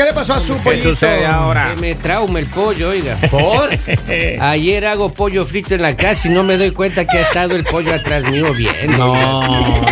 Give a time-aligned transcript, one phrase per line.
[0.00, 0.88] ¿Qué le pasó a su ¿Qué pollito?
[0.88, 1.74] sucede ahora?
[1.74, 3.18] Se me trauma el pollo, oiga.
[3.30, 3.68] ¿Por?
[4.40, 7.54] Ayer hago pollo frito en la casa y no me doy cuenta que ha estado
[7.54, 8.96] el pollo atrás mío bien.
[8.98, 9.14] No,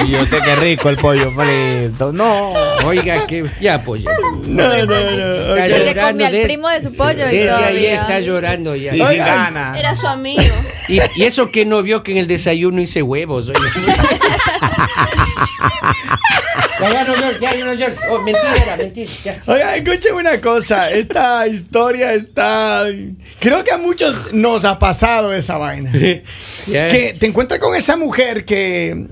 [0.06, 2.10] y usted qué rico el pollo frito.
[2.12, 2.54] No.
[2.86, 4.04] Oiga, que ya pollo.
[4.46, 4.94] No, no, no.
[4.94, 5.58] Está ok.
[5.68, 8.94] Se llorando comió al des- primo de su pollo y Desde ayer está llorando ya.
[8.94, 9.78] Y sin ganas.
[9.78, 10.40] Era su amigo.
[10.88, 13.48] Y, y eso que no vio que en el desayuno hice huevos.
[13.50, 13.60] oiga.
[16.80, 16.90] ya,
[17.54, 17.86] ya no no.
[18.10, 19.10] Oh, mentira, mentira.
[19.24, 19.42] ya.
[19.46, 20.90] Oiga, escúcheme una cosa.
[20.90, 22.84] Esta historia está.
[23.40, 25.92] Creo que a muchos nos ha pasado esa vaina.
[25.92, 29.06] Que te encuentras con esa mujer que,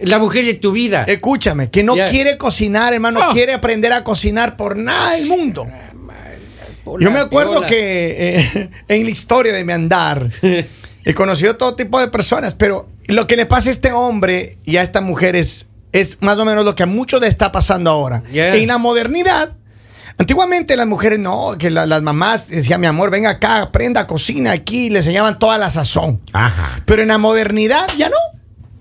[0.00, 1.04] La mujer de tu vida.
[1.06, 3.32] escúchame, que no quiere cocinar, hermano, Oh.
[3.32, 5.66] quiere aprender a cocinar por nada del mundo.
[6.84, 7.66] Hola, Yo me acuerdo hola.
[7.66, 10.30] que eh, en la historia de mi andar
[11.04, 14.76] he conocido todo tipo de personas, pero lo que le pasa a este hombre y
[14.76, 17.90] a esta mujer es, es más o menos lo que a muchos le está pasando
[17.90, 18.22] ahora.
[18.32, 18.54] Yeah.
[18.54, 19.50] En la modernidad,
[20.18, 24.52] antiguamente las mujeres no, que la- las mamás decían, mi amor, venga acá, aprenda, cocina
[24.52, 26.20] aquí, le enseñaban toda la sazón.
[26.32, 26.82] Ajá.
[26.86, 28.16] Pero en la modernidad ya no.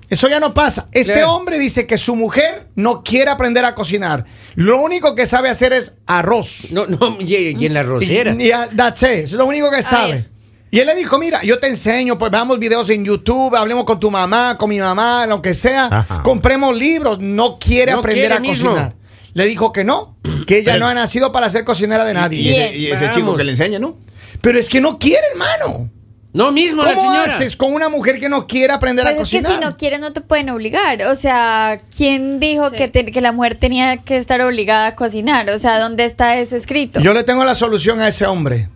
[0.09, 0.87] Eso ya no pasa.
[0.93, 1.33] Este Claro.
[1.33, 4.23] hombre dice que su mujer no quiere aprender a cocinar.
[4.55, 6.67] Lo único que sabe hacer es arroz.
[6.71, 8.31] No, no, y, y en la rosera.
[8.39, 9.09] Y, y that's it.
[9.09, 10.29] Es lo único que sabe.
[10.77, 13.99] Y él le dijo, mira, yo te enseño, pues veamos videos en YouTube, hablemos con
[13.99, 15.85] tu mamá, con mi mamá, lo que sea.
[15.85, 16.21] Ajá.
[16.21, 17.17] Compremos libros.
[17.19, 18.69] No quiere No aprender quiere a mismo.
[18.69, 18.93] cocinar.
[19.33, 22.13] Le dijo que no, que ella Pero- no ha nacido para ser cocinera de Y,
[22.13, 22.65] nadie.
[22.67, 23.17] ese, y ese Vamos.
[23.17, 23.97] chico que le enseña, ¿no?
[24.41, 25.89] Pero es que no quiere, hermano.
[26.33, 27.33] No mismo la ¿Cómo señora.
[27.33, 29.53] haces con una mujer que no quiere aprender Pues a es que cocinar?
[29.53, 31.01] si no quieres no te pueden obligar.
[31.07, 32.75] O sea, ¿quién dijo Sí.
[32.75, 35.49] que, te- que la mujer tenía que estar obligada a cocinar?
[35.49, 36.99] O sea, ¿dónde está eso escrito?
[36.99, 38.69] Yo le tengo la solución a ese hombre.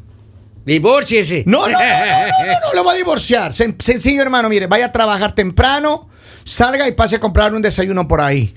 [0.66, 1.44] Divórciese.
[1.48, 3.52] No, no, no, no, no, lo va a divorciar.
[3.52, 6.10] Sen- sencillo, hermano, mire, vaya a trabajar temprano,
[6.44, 8.54] salga y pase a comprar un desayuno por ahí.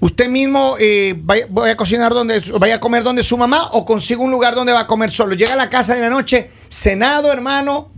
[0.00, 3.84] Usted mismo eh, vaya, vaya a cocinar donde, vaya a comer donde su mamá o
[3.84, 5.34] consiga un lugar donde va a comer solo.
[5.34, 7.90] Llega a la casa de la noche, cenado, hermano,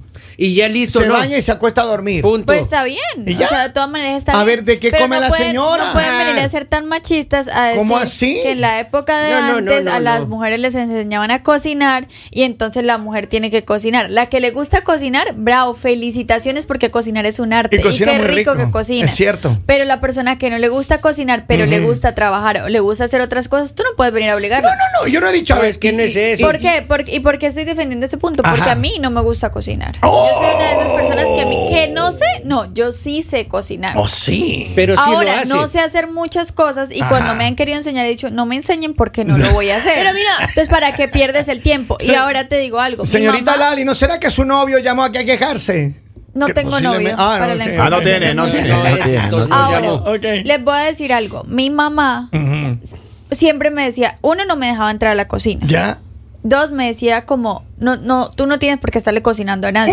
[0.42, 1.12] Y ya listo, se ¿no?
[1.14, 2.22] baña y se acuesta a dormir.
[2.22, 2.46] Punto.
[2.46, 2.98] Pues está bien.
[3.26, 3.46] ¿Y O ya?
[3.48, 4.46] sea, de todas maneras está A bien.
[4.46, 5.86] ver, ¿de qué Pero come no la pueden- señora?
[5.88, 8.40] No pueden venir a ser tan machistas a decir ¿Cómo así?
[8.42, 10.28] que en la época de No, no, no, antes no, a las no.
[10.28, 14.10] mujeres les enseñaban a cocinar y entonces la mujer tiene que cocinar.
[14.10, 17.76] La que le gusta cocinar, bravo, felicitaciones porque cocinar es un arte.
[17.76, 18.64] Y cocina qué muy rico, rico.
[18.66, 19.04] que cocina.
[19.04, 19.58] Es cierto.
[19.66, 23.04] Pero la persona que no le gusta cocinar, pero le gusta trabajar o le gusta
[23.04, 24.68] hacer otras cosas, tú no puedes venir a obligarlo.
[24.70, 25.54] No, no, no, yo no he dicho.
[25.54, 26.46] a ver, es que no y- es y- eso.
[26.46, 26.82] ¿Por qué?
[26.88, 28.42] ¿Por- ¿Y por qué estoy defendiendo este punto?
[28.42, 28.72] Porque Ajá.
[28.72, 29.94] a mí no me gusta cocinar.
[30.02, 30.29] ¡Oh!
[30.30, 33.22] Yo soy una de esas personas que a mí, que no sé, no, yo sí
[33.22, 33.92] sé cocinar.
[33.96, 34.72] Oh, sí.
[34.74, 35.54] Pero sí Ahora, lo hace.
[35.54, 37.10] no sé hacer muchas cosas y Ajá.
[37.10, 39.76] cuando me han querido enseñar he dicho, no me enseñen porque no lo voy a
[39.78, 39.92] hacer.
[39.96, 41.96] Pero mira- Entonces, ¿para qué pierdes el tiempo?
[42.00, 43.04] Se- y ahora te digo algo.
[43.04, 45.94] Señorita mamá- Lali, ¿no será que su novio llamó aquí a quejarse?
[46.32, 47.84] No tengo novio Ah, para no, la.
[47.86, 48.68] Ah, no tiene, no tiene.
[48.68, 49.94] No, tiene, no Ahora, llamó.
[49.94, 50.22] Ok.
[50.44, 51.42] les voy a decir algo.
[51.48, 52.30] Mi mamá
[53.32, 55.66] siempre me decía, uno, no me dejaba entrar a la cocina.
[55.66, 55.98] ¿Ya?
[56.42, 59.92] Dos, me decía como, no, no, tú no tienes por qué estarle cocinando a nadie.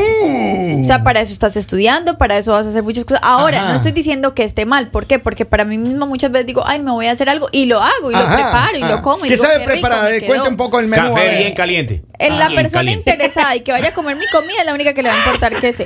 [0.80, 3.19] O sea, para eso estás estudiando, para eso vas a hacer muchas cosas.
[3.22, 3.69] Ahora, Ajá.
[3.72, 4.90] no estoy diciendo que esté mal.
[4.90, 5.19] ¿Por qué?
[5.19, 7.81] Porque para mí misma muchas veces digo, ay, me voy a hacer algo y lo
[7.81, 8.96] hago y lo preparo y ajá.
[8.96, 9.25] lo como.
[9.25, 10.09] Y ¿Qué digo, sabe rico, preparar?
[10.12, 10.28] me quedó.
[10.28, 11.13] Cuente un poco el menú.
[11.13, 12.03] Café bien caliente.
[12.18, 13.12] Eh, la Bien persona caliente.
[13.12, 15.18] interesada y que vaya a comer mi comida es la única que le va a
[15.18, 15.86] importar que sé.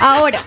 [0.00, 0.44] Ahora,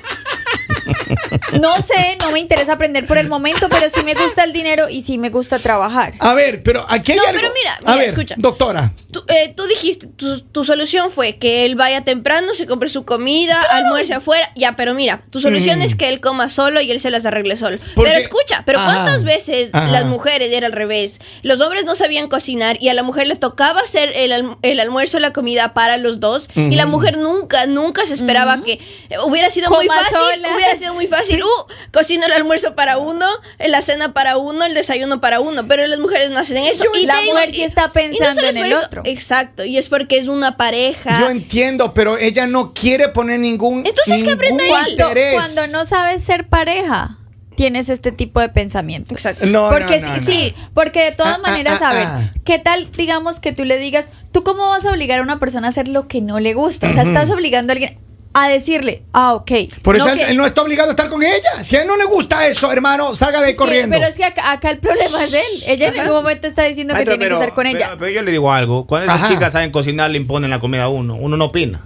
[1.60, 4.90] no sé, no me interesa aprender por el momento, pero sí me gusta el dinero
[4.90, 6.14] y sí me gusta trabajar.
[6.20, 8.36] A ver, pero aquí hay No, algo- pero mira, A ver, escucha.
[8.38, 8.94] doctora.
[9.12, 13.06] Tú, eh, tú dijiste, tu, tu solución fue que él vaya temprano, se compre su
[13.06, 14.52] comida, almuerce afuera.
[14.56, 17.56] Ya, pero mira, tu solución es que él coma solo y él se las arregle
[17.58, 17.78] solo.
[17.96, 18.94] Porque- Pero escucha, pero Ajá.
[18.94, 19.88] ¿cuántas veces Ajá.
[19.92, 21.20] las mujeres era al revés?
[21.42, 24.80] Los hombres no sabían cocinar y a la mujer le tocaba hacer el, alm- el
[24.80, 28.74] almuerzo, la comida para los dos y la mujer nunca, nunca se esperaba que
[29.10, 30.18] eh, hubiera sido muy Coma fácil.
[30.18, 30.50] sola.
[30.56, 31.44] Hubiera sido muy fácil.
[31.44, 33.28] Uh, cocino el almuerzo para uno,
[33.60, 35.68] la cena para uno, el desayuno para uno.
[35.68, 36.84] Pero las mujeres no hacen eso.
[36.86, 39.02] Yo- y la mujer sí está no pensando en el eso- otro.
[39.06, 41.20] Exacto, y es porque es una pareja.
[41.20, 43.86] Yo entiendo, pero ella no quiere poner ningún.
[43.86, 44.98] Entonces, que aprenda él.
[45.34, 47.18] Cuando, no sabes ser pareja,
[47.56, 49.14] tienes este tipo de pensamiento.
[49.14, 49.46] Exacto.
[49.46, 50.24] No, porque no, sí, no, no.
[50.26, 52.32] sí, porque de todas Ah, ah, maneras, ah, a ver, ah.
[52.46, 55.68] ¿qué tal, digamos, que tú le digas, tú cómo vas a obligar a una persona
[55.68, 56.90] a hacer lo que no le gusta?
[56.90, 58.00] O sea, estás obligando a alguien
[58.34, 59.52] a decirle, ah, ok.
[59.82, 61.62] Por eso no él, que- él no está obligado a estar con ella.
[61.64, 63.96] Si a él no le gusta eso, hermano, salga de ahí corriendo.
[63.96, 65.64] pero es que acá, acá el problema es él.
[65.66, 67.80] Ella en ningún momento está diciendo que tiene que estar con ella.
[67.88, 68.86] Pero, pero yo le digo algo.
[68.86, 69.34] Cuando esas Ajá.
[69.34, 71.16] chicas saben cocinar, le imponen la comida a uno.
[71.16, 71.82] Uno no opina.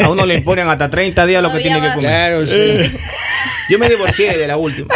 [0.00, 2.00] A uno le imponen hasta 30 días lo que tiene que comer.
[2.00, 2.92] Claro, sí.
[3.70, 4.88] Yo me divorcié de la última.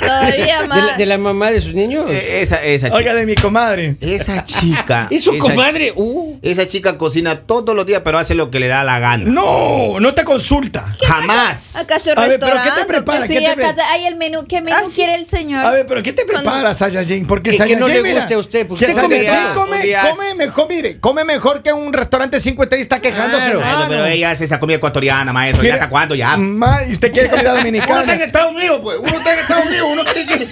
[0.00, 0.86] Todavía ¿De más.
[0.86, 2.10] la, de la mamá de sus niños?
[2.10, 2.98] Eh, Esa, esa chica.
[2.98, 3.96] Oiga, de mi comadre.
[4.00, 5.06] Esa chica.
[5.10, 5.92] ¿Es su comadre?
[5.94, 6.33] Uh.
[6.42, 9.24] Esa chica cocina todos los días, pero hace lo que le da la gana.
[9.26, 10.96] No, no te consulta.
[11.06, 11.76] Jamás.
[11.76, 12.84] ¿Acaso A ver, pero ¿qué te restaurante?
[12.86, 13.26] prepara?
[13.26, 14.44] Sí, ¿Qué te acá pre- hay el menú.
[14.46, 14.92] ¿Qué menú Ah, sí.
[14.94, 15.64] quiere el señor?
[15.64, 17.26] A ver, pero ¿qué te prepara Saiyajin?
[17.26, 20.10] Porque Que- que Saiyajin, no le mira, guste a usted, porque que usted come Saiyajin
[20.10, 23.44] come, mejor, mire, come mejor que un restaurante cinco estrellas está quejándose.
[23.46, 23.60] Claro.
[23.60, 25.64] Maestro, pero ella hace esa comida ecuatoriana, maestro.
[25.64, 26.14] ¿Ya hasta cuándo?
[26.14, 26.36] Ya.
[26.36, 27.72] ma, y usted quiere comida Uno está en
[28.06, 28.24] dominicana.
[28.24, 28.98] Estados Unidos, pues.
[28.98, 29.88] Uno está en Estados Unidos.
[29.92, 30.46] Uno tiene que,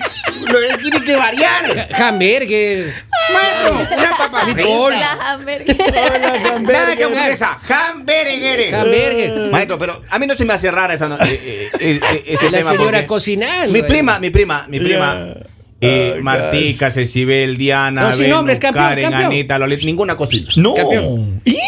[0.53, 1.89] lo- tiene que variar.
[1.95, 2.93] Hamburger.
[3.33, 4.47] Maestro, una papa.
[4.47, 5.82] La hamburguesa.
[5.87, 7.59] Nada que hamburguesa.
[7.69, 8.75] Hamburger.
[8.75, 9.51] Hamburger.
[9.51, 12.25] Maestro, pero a mí no se me hace rara esa, no- eh, eh, eh, eh,
[12.27, 12.71] ese La tema.
[12.73, 13.73] señora cocinando.
[13.73, 13.85] Mi eh.
[13.85, 15.35] prima, mi prima, mi prima.
[15.81, 19.25] Eh, Ay, Martica, Cecibel, Diana, No, Belu, nombres, campeón, Karen, campeón.
[19.33, 20.49] Anita, Lolita, ninguna cocina.
[20.57, 20.75] No.
[20.75, 21.41] Campeón.
[21.45, 21.59] ¿Y?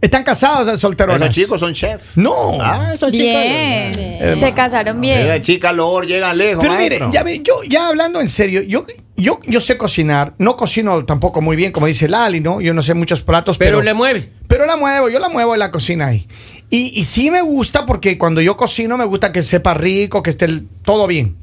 [0.00, 1.16] ¿Están casados solteros?
[1.16, 2.16] Esos chicos son chef.
[2.16, 2.32] No.
[2.60, 3.42] Ah, esos chicos.
[3.42, 4.38] Bien.
[4.40, 5.18] Se casaron bien.
[5.22, 7.10] Esas chicas lor llegan lejos, Pero mire, maestro.
[7.12, 8.86] ya, ve, yo ya hablando en serio, yo,
[9.18, 12.60] yo, yo sé cocinar, no cocino tampoco muy bien, como dice Lali, ¿no?
[12.60, 14.32] Yo no sé muchos platos, Pero pero, le mueve.
[14.46, 16.26] pero la muevo, yo la muevo en la cocina ahí.
[16.70, 20.30] Y, y sí me gusta porque cuando yo cocino me gusta que sepa rico, que
[20.30, 21.36] esté el- todo bien.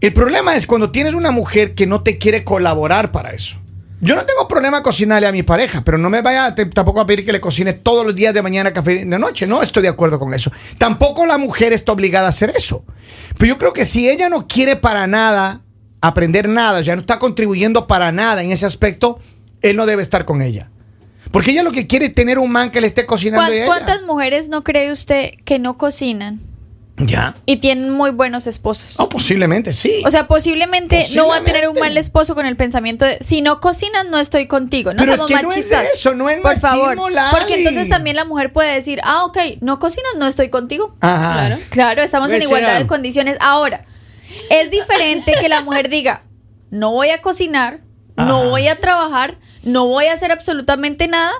[0.00, 3.56] El problema es cuando tienes una mujer que no te quiere colaborar para eso.
[4.00, 7.24] Yo no tengo problema cocinarle a mi pareja, pero no me vaya tampoco a pedir
[7.24, 9.44] que le cocine todos los días de mañana, café y de noche.
[9.48, 10.52] No estoy de acuerdo con eso.
[10.78, 12.84] Tampoco la mujer está obligada a hacer eso.
[13.36, 15.62] Pero yo creo que si ella no quiere para nada
[16.00, 19.18] aprender nada, ya no está contribuyendo para nada en ese aspecto,
[19.62, 20.68] él no debe estar con ella.
[21.32, 23.56] Porque ella lo que quiere es tener un man que le esté cocinando ¿Cuán- a
[23.56, 23.66] ella.
[23.66, 26.40] ¿Cuántas mujeres no cree usted que no cocinan
[26.96, 27.34] Ya.
[27.44, 28.94] y tienen muy buenos esposos?
[28.98, 30.02] Oh, posiblemente sí.
[30.06, 33.42] O sea, posiblemente, no va a tener un mal esposo con el pensamiento de si
[33.42, 34.94] no cocinas no estoy contigo.
[34.94, 35.86] No Pero somos es que no es machistas.
[35.94, 37.12] eso, no es Por machismo, favor.
[37.12, 37.36] Lali.
[37.36, 40.94] Porque entonces también la mujer puede decir, ah, ok, no cocinas, no estoy contigo.
[41.02, 41.34] Ajá.
[41.34, 41.58] Claro.
[41.68, 42.78] Claro, estamos en igualdad será.
[42.80, 43.36] de condiciones.
[43.40, 43.84] Ahora,
[44.50, 46.22] es diferente que la mujer diga,
[46.70, 47.80] no voy a cocinar,
[48.16, 51.32] no voy a trabajar, no voy a hacer absolutamente nada.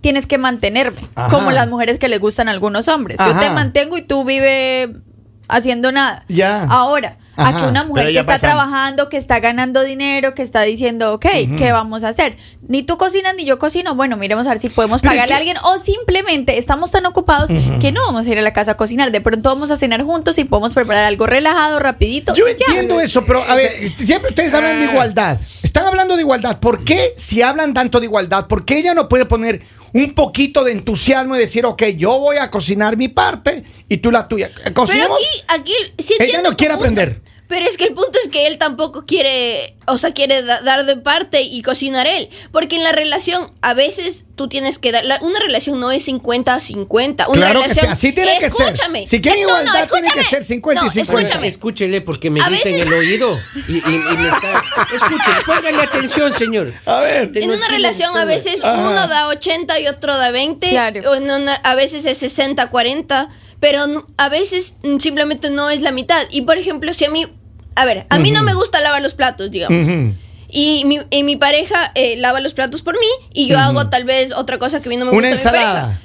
[0.00, 1.34] Tienes que mantenerme, Ajá.
[1.34, 3.18] como las mujeres que les gustan a algunos hombres.
[3.18, 4.94] Yo te mantengo y tú vive
[5.48, 6.24] haciendo nada.
[6.28, 6.64] Ya.
[6.64, 7.60] Ahora, a Ajá.
[7.62, 11.26] que una mujer que está pasa- trabajando, que está ganando dinero, que está diciendo, ok,
[11.58, 12.36] ¿qué vamos a hacer?
[12.68, 13.94] Ni tú cocinas ni yo cocino.
[13.94, 16.90] Bueno, miremos a ver si podemos Pero es pagarle que- a alguien o simplemente estamos
[16.90, 17.50] tan ocupados
[17.80, 19.10] que no vamos a ir a la casa a cocinar.
[19.12, 22.34] De pronto vamos a cenar juntos y podemos preparar algo relajado, rapidito.
[22.34, 25.38] Yo entiendo eso, pero a ver, siempre ustedes hablan de igualdad.
[25.62, 26.60] Están hablando de igualdad.
[26.60, 30.64] ¿Por qué, si hablan tanto de igualdad, por qué ella no puede poner un poquito
[30.64, 34.50] de entusiasmo y decir, ok, yo voy a cocinar mi parte y tú la tuya?
[34.54, 35.18] Pero ¿Cocinemos?
[35.48, 35.72] aquí, aquí
[36.02, 36.84] sí Ella no quiere punto.
[36.90, 37.22] aprender.
[37.46, 40.86] Pero es que el punto es que él tampoco quiere, o sea, quiere da- dar
[40.86, 42.30] de parte y cocinar él.
[42.52, 45.04] Porque en la relación, a veces tú tienes que dar.
[45.04, 47.28] la- una relación no es 50 a 50.
[47.28, 48.62] Una Claro que relación, sí, así tiene que ser.
[48.68, 49.06] escúchame.
[49.06, 50.24] Si quieren Es- no, no, igualdad, tiene que escúchame.
[50.30, 51.20] ser 50 y No, 50.
[51.26, 51.46] Escúchame.
[51.48, 53.38] Escúchele porque me grita en el oído.
[53.68, 54.64] Y, y- y me está.
[54.94, 56.72] Escúchele, póngale atención, señor.
[56.86, 57.30] A ver.
[57.36, 58.80] En una relación a veces Ajá.
[58.88, 60.70] uno da 80 y otro da 20.
[60.70, 61.10] Claro.
[61.10, 63.28] O en una- a veces es 60-40.
[63.64, 66.26] Pero no- a veces simplemente no es la mitad.
[66.30, 67.26] Y por ejemplo, si a mí.
[67.76, 69.86] A ver, a mí no me gusta lavar los platos, digamos.
[69.88, 70.12] Ujú.
[70.50, 74.04] Y mi, y mi pareja eh, lava los platos por mí y yo hago tal
[74.04, 75.48] vez otra cosa que a mí no me Una gusta.
[75.48, 75.82] a mi ensalada.
[75.86, 76.00] pareja.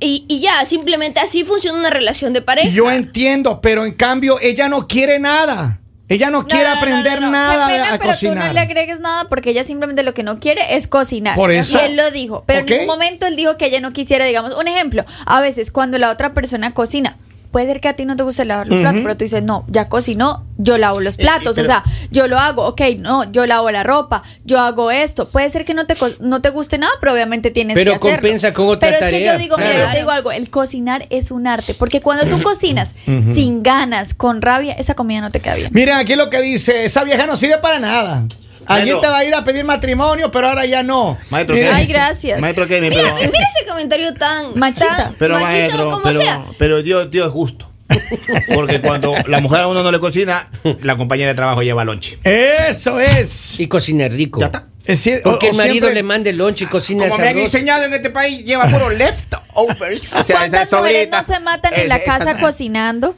[0.00, 2.68] Y, y ya, simplemente así funciona una relación de pareja.
[2.70, 5.80] Yo entiendo, pero en cambio ella no quiere nada.
[6.08, 7.32] Ella no, No, quiere no, aprender no, no.
[7.32, 8.38] nada Qué pena, a pero cocinar.
[8.38, 11.34] tú no le agregues nada porque ella simplemente lo que no quiere es cocinar.
[11.34, 11.76] Por eso.
[11.76, 12.44] Y él lo dijo.
[12.46, 12.70] Pero Ok.
[12.70, 15.04] en ningún momento él dijo que ella no quisiera, digamos, un ejemplo.
[15.24, 17.16] A veces cuando la otra persona cocina,
[17.50, 19.64] puede ser que a ti no te guste lavar los platos, pero tú dices, no,
[19.68, 21.54] ya cocinó, yo lavo los platos.
[21.56, 25.28] pero- o sea, yo lo hago, ok, no, yo lavo la ropa, yo hago esto.
[25.28, 27.96] Puede ser que no te, co- no te guste nada, pero obviamente tienes Pero que
[27.96, 28.16] hacerlo.
[28.16, 30.50] compensa con otra Pero es que tarea, yo digo, mira, yo te digo algo, el
[30.50, 31.74] cocinar es un arte.
[31.74, 35.70] Porque cuando tú cocinas sin ganas, con rabia, esa comida no te queda bien.
[35.72, 38.24] Miren aquí lo que dice, esa vieja no sirve para nada.
[38.68, 39.00] Ayer Maestro.
[39.00, 41.16] te va a ir a pedir matrimonio, pero ahora ya no.
[41.30, 41.68] Maestro, ¿qué?
[41.68, 42.40] Ay, gracias.
[42.40, 42.80] Maestro, ¿qué?
[42.80, 44.96] Mira, Pero, mira ese comentario tan Machista.
[44.96, 46.44] tan pero machista maestro, como pero, sea.
[46.58, 47.70] pero Dios, Dios es justo.
[48.54, 50.48] Porque cuando la mujer a uno no le cocina,
[50.82, 52.18] la compañera de trabajo lleva lonche.
[52.24, 53.58] Eso es.
[53.60, 54.40] Y cocina rico.
[54.40, 54.66] Ya está.
[54.84, 57.38] Es Porque o- el o marido siempre- le mande lonche y cocina Como me han
[57.38, 60.12] enseñado en este país, lleva puro leftovers.
[60.12, 63.16] O sea, ¿Cuántas mujeres no se matan en eh, la casa cocinando?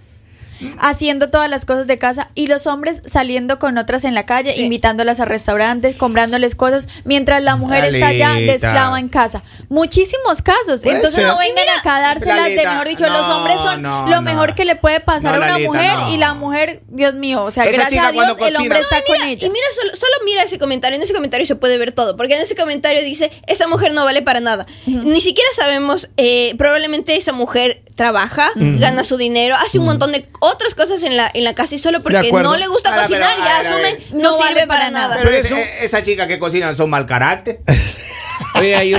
[0.79, 4.53] Haciendo todas las cosas de casa y los hombres saliendo con otras en la calle,
[4.55, 4.63] Sí.
[4.63, 9.43] invitándolas a restaurantes, comprándoles cosas, mientras la mujer está ya de esclava en casa.
[9.69, 10.83] Muchísimos casos.
[10.83, 11.27] Puede Entonces ser.
[11.27, 14.23] no vengan Mira, acá a dárselas de mejor dicho, los hombres son no, lo no.
[14.23, 16.13] mejor que le puede pasar No, a una Lalita, mujer no.
[16.13, 19.17] y la mujer, Dios mío, o sea, Esa gracias a Dios el hombre está con
[19.27, 19.47] ella.
[19.47, 20.97] Y mira, solo, solo mira ese comentario.
[20.97, 22.17] En ese comentario se puede ver todo.
[22.17, 24.67] Porque en ese comentario dice: Esa mujer no vale para nada.
[24.87, 26.09] Ni siquiera sabemos.
[26.17, 31.17] eh, probablemente esa mujer trabaja, gana su dinero, hace un montón de otras cosas en
[31.17, 33.99] la, en la casa y solo porque no le gusta Ahora, cocinar, pero, ya asumen
[34.13, 35.09] no, No sirve para para nada.
[35.17, 35.21] nada.
[35.23, 37.59] Pero eso- esa chica que cocinan son mal carácter.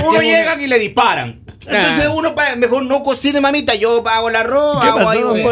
[0.00, 1.40] uno tengo- llegan y le disparan.
[1.66, 2.10] Entonces Ah.
[2.10, 3.74] uno mejor no cocine, mamita.
[3.76, 5.42] Yo hago el arroz, ¿Qué hago pasó, ahí don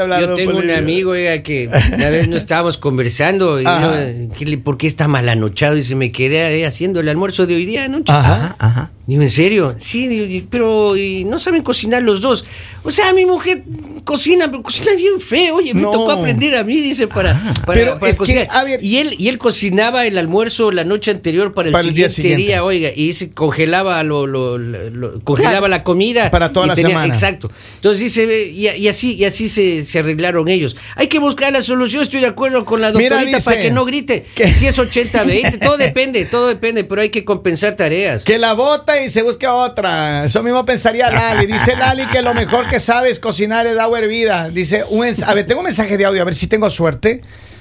[0.00, 1.70] hablar, Yo tengo un amigo, oiga, que una
[2.10, 3.82] vez no estábamos conversando y Ajá.
[4.10, 5.76] yo, ¿qué le- ¿por qué está mal anochado?
[5.76, 8.10] Y se me quedé ahí haciendo el almuerzo de hoy día anoche.
[8.10, 8.56] Ajá.
[8.58, 8.90] Ajá.
[9.06, 9.74] Digo, ¿en serio?
[9.78, 12.44] Sí, digo, pero y no saben cocinar los dos.
[12.82, 13.62] O sea, mi mujer
[14.04, 15.56] cocina, pero cocina bien feo.
[15.56, 17.34] Oye, me tocó aprender a mí, dice, para,
[17.66, 18.48] para, Pero para es que, cocinar.
[18.50, 21.86] a ver- y él y él cocinaba el almuerzo la noche anterior para el, Para
[21.86, 22.52] el día siguiente, siguiente.
[22.52, 25.68] día, oiga, y se congelaba lo, lo- congelaba Claro.
[25.68, 27.06] la comida Para toda la semana.
[27.06, 27.50] Exacto.
[27.76, 30.76] Entonces dice, y, y así y así se, se arreglaron ellos.
[30.96, 33.70] Hay que buscar la solución, estoy de acuerdo con la Mira, doctorita dice para que
[33.70, 34.24] no grite.
[34.34, 38.24] que- Si es 80-20, todo depende, todo depende, pero hay que compensar tareas.
[38.24, 40.24] Que la bota y se busque otra.
[40.24, 41.46] Eso mismo pensaría Lali.
[41.46, 44.48] Dice Lali que lo mejor que sabe es cocinar es agua hervida.
[44.48, 47.20] Dice, un a ver, tengo un mensaje de audio, a ver si tengo suerte.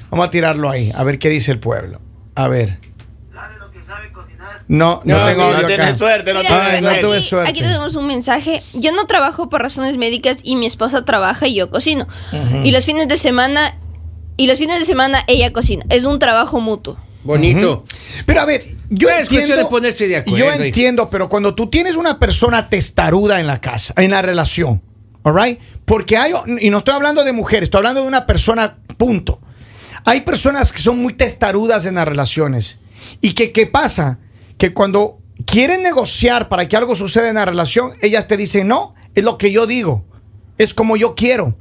[0.10, 2.00] Vamos a tirarlo ahí, a ver qué dice el pueblo.
[2.36, 2.78] A ver.
[4.68, 7.02] No, no, No, tengo no tienes suerte, no Mira, no suerte.
[7.02, 7.50] tuve aquí, suerte.
[7.50, 8.62] aquí tenemos un mensaje.
[8.74, 12.08] Yo no trabajo por razones médicas y mi esposa trabaja y yo cocino.
[12.64, 13.76] Y los fines de semana
[14.38, 15.84] y los fines de semana ella cocina.
[15.90, 16.98] Es un trabajo mutuo.
[17.24, 17.84] Bonito.
[18.28, 19.64] Pero a ver, yo Es cuestión entiendo.
[19.64, 20.64] de ponerse de acuerdo, Yo hijo.
[20.64, 24.82] entiendo, pero cuando tú tienes una persona testaruda en la casa, en la relación,
[25.24, 25.60] ¿all right?
[25.86, 29.40] Porque hay, y no estoy hablando de mujeres, estoy hablando de una persona, punto.
[30.06, 32.80] Hay personas que son muy testarudas en las relaciones.
[33.22, 34.20] ¿Y que qué pasa?
[34.58, 38.96] Que cuando quieren negociar para que algo suceda en la relación, ellas te dicen, no,
[39.16, 40.06] es lo que yo digo,
[40.58, 41.56] es como yo quiero.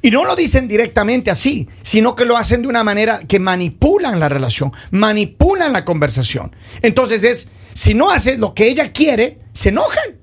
[0.00, 4.20] Y no lo dicen directamente así, sino que lo hacen de una manera que manipulan
[4.20, 6.54] la relación, manipulan la conversación.
[6.82, 10.18] Entonces es, si no haces lo que ella quiere, se enojan.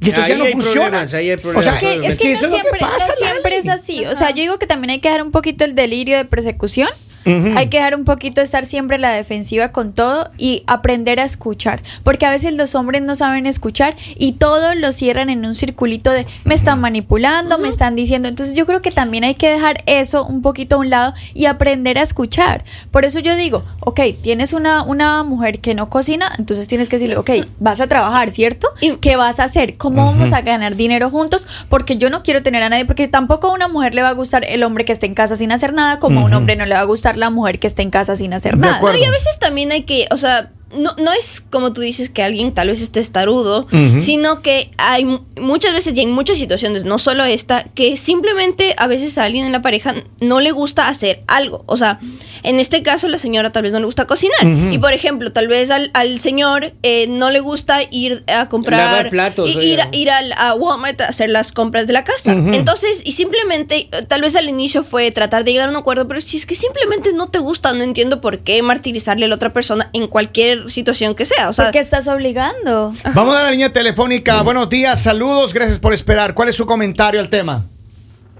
[0.00, 1.00] Y entonces Ahí ya no funciona.
[1.00, 1.72] ahí O sea.
[1.72, 4.06] Es que, es que eso no es lo que siempre, no siempre es así.
[4.06, 6.88] O sea, yo digo que también hay que dejar un poquito el delirio de persecución.
[7.24, 11.82] Hay que dejar un poquito estar siempre la defensiva con todo y aprender a escuchar.
[12.02, 16.10] Porque a veces los hombres no saben escuchar y todo lo cierran en un circulito
[16.10, 18.28] de me están manipulando, me están diciendo.
[18.28, 21.44] Entonces yo creo que también hay que dejar eso un poquito a un lado y
[21.46, 22.64] aprender a escuchar.
[22.90, 26.96] Por eso yo digo, ok, tienes una, una mujer que no cocina, entonces tienes que
[26.96, 28.68] decirle, ok, vas a trabajar, ¿cierto?
[28.80, 29.76] Y- ¿Qué vas a hacer?
[29.76, 31.46] ¿Cómo vamos a ganar dinero juntos?
[31.68, 34.12] Porque yo no quiero tener a nadie, porque tampoco a una mujer le va a
[34.12, 36.66] gustar el hombre que esté en casa sin hacer nada, como a un hombre no
[36.66, 38.76] le va a gustar la mujer que esté en casa sin hacer De nada.
[38.76, 38.98] acuerdo.
[38.98, 42.10] No, y a veces también hay que, o sea, no, no es como tú dices
[42.10, 43.66] que alguien tal vez esté estarudo,
[44.02, 48.74] sino que hay mu- muchas veces y en muchas situaciones, no solo esta, que simplemente
[48.78, 51.62] a veces a alguien en la pareja no le gusta hacer algo.
[51.66, 51.98] O sea,
[52.42, 54.38] en este caso la señora tal vez no le gusta cocinar.
[54.72, 58.78] Y por ejemplo, tal vez al, al señor eh, no le gusta ir a comprar,
[58.86, 62.04] Lavar platos, y- ir, a- ir al, a Walmart a hacer las compras de la
[62.04, 62.32] casa.
[62.54, 66.06] Entonces, y simplemente, eh, tal vez al inicio fue tratar de llegar a un acuerdo,
[66.08, 69.34] pero si es que simplemente no te gusta, no entiendo por qué martirizarle a la
[69.36, 71.48] otra persona en cualquier situación que sea.
[71.48, 72.92] O sea, ¿Por qué estás obligando?
[73.14, 74.42] Vamos a la línea telefónica.
[74.42, 76.34] Buenos días, saludos, gracias por esperar.
[76.34, 77.64] ¿Cuál es su comentario al tema?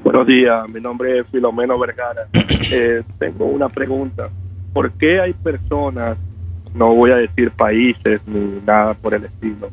[0.03, 2.27] Buenos días, mi nombre es Filomeno Vergara.
[2.71, 4.29] Eh, tengo una pregunta.
[4.75, 6.19] ¿Por qué hay personas,
[6.75, 9.71] no voy a decir países ni nada por el estilo,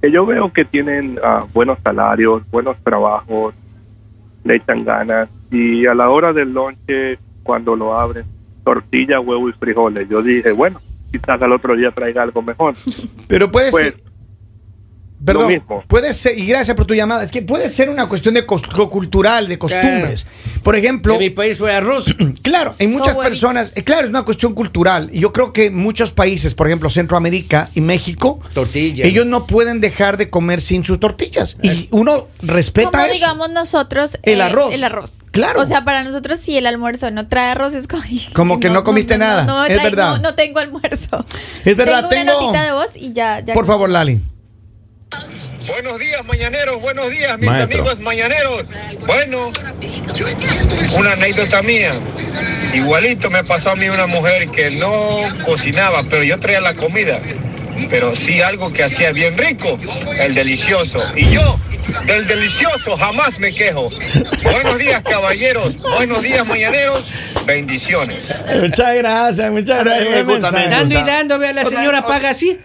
[0.00, 3.54] que yo veo que tienen ah, buenos salarios, buenos trabajos,
[4.44, 8.24] le echan ganas y a la hora del lonche, cuando lo abren,
[8.64, 10.08] tortilla, huevo y frijoles.
[10.08, 10.80] Yo dije, bueno,
[11.10, 12.74] quizás al otro día traiga algo mejor.
[13.28, 14.07] Pero puede Pues, ser.
[15.24, 15.84] Perdón, lo mismo.
[15.88, 19.48] puede ser, y gracias por tu llamada, es que puede ser una cuestión de cultural,
[19.48, 20.26] de costumbres.
[20.62, 22.06] Por ejemplo, En mi país fue arroz.
[22.42, 25.10] Claro, hay muchas personas, eh, claro, es una cuestión cultural.
[25.12, 29.04] Y yo creo que muchos países, por ejemplo, Centroamérica y México, Tortilla.
[29.04, 31.56] ellos no pueden dejar de comer sin sus tortillas.
[31.62, 33.12] Y uno respeta Como eso.
[33.14, 34.72] digamos nosotros El arroz.
[34.72, 35.18] El arroz.
[35.30, 35.60] Claro.
[35.60, 38.02] O sea, para nosotros si el almuerzo no trae arroz es como...
[38.34, 39.42] Como que no comiste nada.
[39.68, 40.16] Es trae- verdad.
[40.16, 41.24] No, no tengo almuerzo.
[41.64, 43.40] Es verdad, Tengo una tengo- notita de voz y ya...
[43.40, 44.18] ya Por favor, Lali.
[45.66, 47.80] Buenos días, mañaneros, buenos días, mis Maestro.
[47.80, 48.64] amigos mañaneros.
[49.06, 49.52] Bueno,
[50.96, 51.92] una anécdota mía.
[52.74, 57.20] Igualito me pasó a mí una mujer que no cocinaba, pero yo traía la comida.
[57.90, 59.78] Pero sí algo que hacía bien rico,
[60.18, 61.02] el delicioso.
[61.14, 61.58] Y yo,
[62.06, 63.90] del delicioso, jamás me quejo.
[64.42, 65.78] Buenos días, caballeros.
[65.78, 67.06] Buenos días, mañaneros.
[67.46, 68.34] Bendiciones.
[68.60, 70.70] Muchas gracias, muchas gracias.
[70.70, 72.58] Dando y dando, vea, la señora paga así.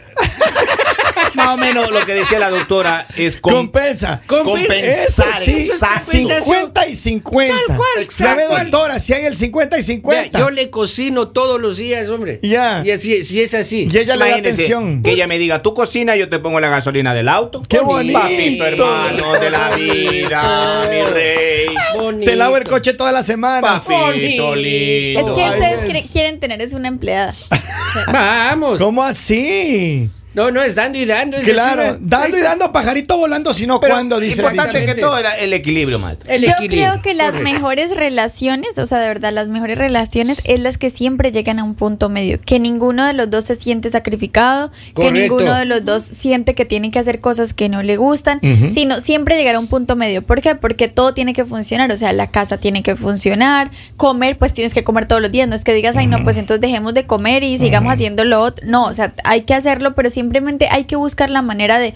[1.34, 4.22] Más o menos lo que decía la doctora es com- Compensa.
[4.28, 4.78] compensar.
[4.84, 6.12] Eso sí, exacto.
[6.12, 7.56] 50 y 50.
[7.68, 8.36] Tal cual, Ya exacto.
[8.56, 10.40] ve, doctora, si hay el 50 y Vea, 50.
[10.40, 12.40] yo le cocino todos los días, hombre.
[12.42, 12.82] Ya.
[12.86, 13.88] Y así, si es así.
[13.92, 15.04] Y ella le da Imagínese atención.
[15.04, 17.62] que ella me diga, tú cocina, yo te pongo la gasolina del auto.
[17.68, 18.20] Qué bonito.
[18.20, 21.68] Papito hermano de la vida, mi rey.
[21.98, 22.30] Bonito.
[22.30, 23.86] Te lavo el coche todas las semanas.
[23.88, 25.20] Papito lindo.
[25.20, 27.34] Es que ustedes quieren tener es una empleada.
[28.12, 28.78] Vamos.
[28.80, 30.10] ¿Cómo así?
[30.34, 31.38] No, no, es dando y dando.
[31.38, 34.96] es Claro, decir, dando y dando, pajarito volando, sino Pero cuando, dice el importante que
[34.96, 36.30] todo era el equilibrio, maestro.
[36.32, 36.90] El Yo equilibrio.
[36.90, 37.52] creo que las Correcto.
[37.54, 41.64] mejores relaciones, o sea, de verdad, las mejores relaciones es las que siempre llegan a
[41.64, 42.40] un punto medio.
[42.44, 46.66] Que ninguno de los dos se siente sacrificado, que ninguno de los dos siente que
[46.66, 48.40] tiene que hacer cosas que no le gustan,
[48.74, 50.22] sino siempre llegar a un punto medio.
[50.24, 50.56] ¿Por qué?
[50.56, 54.74] Porque todo tiene que funcionar, o sea, la casa tiene que funcionar, comer, pues tienes
[54.74, 55.48] que comer todos los días.
[55.48, 58.42] No es que digas, ay, no, pues entonces dejemos de comer y sigamos haciendo lo
[58.42, 58.66] otro.
[58.68, 61.94] No, o sea, hay que hacerlo, pero simplemente hay que buscar la manera de,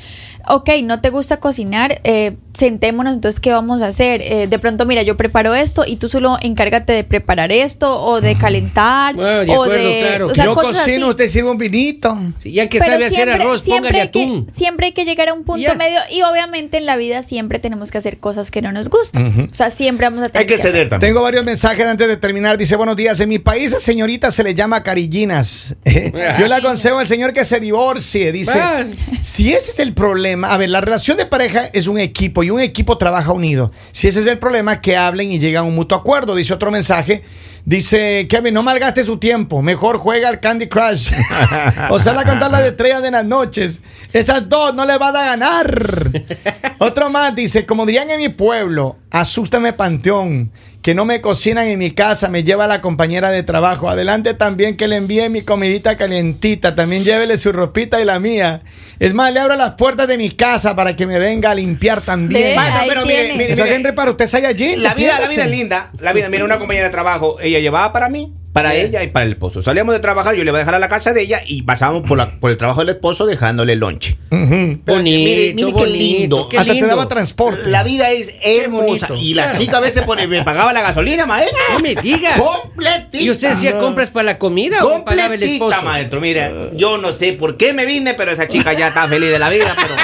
[0.48, 4.22] ok, no te gusta cocinar, eh, sentémonos, entonces, ¿qué vamos a hacer?
[4.22, 8.20] Eh, de pronto, mira, yo preparo esto y tú solo encárgate de preparar esto o
[8.20, 10.00] de calentar Bueno, de o acuerdo, de...
[10.02, 10.28] claro.
[10.28, 11.10] o sea, Yo cosas cocino, así.
[11.12, 12.18] usted sirve un vinito.
[12.40, 14.48] Sí, ya que Pero sabe hacer arroz, póngale hay que- atún.
[14.54, 15.76] siempre hay que llegar a un punto Ya.
[15.76, 19.50] medio y obviamente en la vida siempre tenemos que hacer cosas que no nos gustan.
[19.52, 21.12] O sea, siempre vamos a tener Hay que ceder también.
[21.12, 22.58] Tengo varios mensajes antes de terminar.
[22.58, 23.20] Dice, buenos días.
[23.20, 25.76] En mi país a señorita se le llama carillinas.
[25.86, 28.32] Yo le aconsejo al señor que se divorcie.
[28.32, 28.84] Dice, Ah.
[29.22, 32.50] si ese es el problema, a ver, la relación de pareja es un equipo y
[32.50, 33.72] un equipo trabaja unido.
[33.92, 36.34] Si ese es el problema, que hablen y lleguen a un mutuo acuerdo.
[36.34, 37.24] Dice otro mensaje.
[37.66, 39.62] Dice, Kevin, no malgaste su tiempo.
[39.62, 41.12] Mejor juega al Candy Crush.
[41.89, 43.82] o sea, la contar las estrellas de las noches.
[44.13, 46.10] Esas dos no le van a ganar.
[46.80, 51.80] Otro más dice, como dirían en mi pueblo, asústame panteón, que no me cocinan en
[51.80, 53.89] mi casa, me lleva la compañera de trabajo.
[53.89, 58.62] Adelante también que le envíe mi comidita calientita, también llévele su ropita y la mía.
[59.00, 62.01] Es más, le abro las puertas de mi casa para que me venga a limpiar
[62.01, 62.58] también.
[62.58, 63.75] Ahí pero mire, mire, Eso, mire.
[63.75, 64.75] Henry, para usted allí.
[64.77, 65.92] La vida, la vida es linda.
[66.00, 69.25] La vida, mira, una compañera de trabajo, ella llevaba para mí, para ella y para
[69.25, 69.62] el esposo.
[69.62, 72.08] Salíamos de trabajar, yo le iba a dejar a la casa de ella y pasábamos
[72.08, 74.18] por, la- por el trabajo del esposo dejándole el lonche.
[74.30, 76.50] Pero Bonito, mire, mire qué bonito, lindo.
[76.50, 77.70] qué Hasta te daba transporte.
[77.70, 79.10] La vida es hermosa.
[79.22, 79.60] Y la Claro.
[79.60, 81.58] chica a veces pone- me pagaba la gasolina, maestro.
[81.74, 82.34] No me diga.
[82.36, 83.24] Completita.
[83.24, 85.82] ¿Y usted hacía compras para la comida o pagaba el esposo?
[85.84, 86.19] maestro.
[86.19, 89.39] Mira, yo no sé por qué me vine, pero esa chica ya está feliz de
[89.39, 89.95] la vida, pero...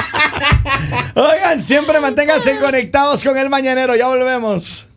[1.29, 3.95] Oigan, siempre manténganse conectados con el mañanero.
[3.95, 4.87] Ya volvemos.